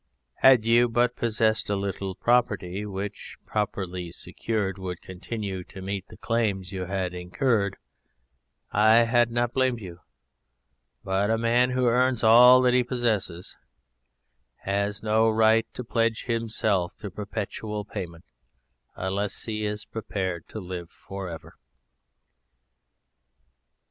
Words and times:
Had 0.37 0.65
you 0.65 0.89
but 0.89 1.15
possessed 1.15 1.69
a 1.69 1.75
little 1.75 2.15
property 2.15 2.87
which, 2.87 3.37
properly 3.45 4.11
secured, 4.11 4.79
would 4.79 4.99
continue 4.99 5.63
to 5.65 5.79
meet 5.79 6.07
the 6.07 6.17
claims 6.17 6.71
you 6.71 6.85
had 6.85 7.13
incurred, 7.13 7.77
I 8.71 9.03
had 9.03 9.29
not 9.29 9.53
blamed 9.53 9.79
you. 9.79 9.99
But 11.03 11.29
a 11.29 11.37
man 11.37 11.69
who 11.69 11.85
earns 11.85 12.23
all 12.23 12.63
that 12.63 12.73
he 12.73 12.83
possesses 12.83 13.57
has 14.61 15.03
no 15.03 15.29
right 15.29 15.71
to 15.75 15.83
pledge 15.83 16.23
himself 16.23 16.95
to 16.95 17.11
perpetual 17.11 17.85
payment 17.85 18.25
unless 18.95 19.43
he 19.43 19.65
is 19.65 19.85
prepared 19.85 20.47
to 20.47 20.59
live 20.59 20.89
for 20.89 21.29
ever!" 21.29 21.59